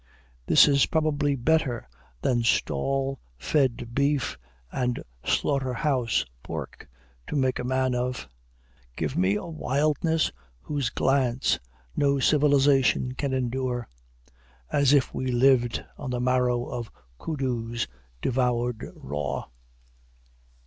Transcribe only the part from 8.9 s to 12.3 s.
Give me a wildness whose glance no